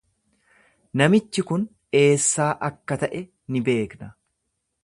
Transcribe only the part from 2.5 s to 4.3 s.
akka ta’e ni beekna.